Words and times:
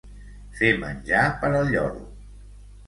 Fer 0.61 0.71
menjar 0.85 1.21
per 1.45 1.55
al 1.61 1.71
lloro. 1.77 2.05